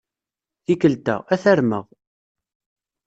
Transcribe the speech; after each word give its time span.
Tikkelt-a, 0.65 1.15
ad 1.33 1.39
t-armeɣ. 1.43 1.85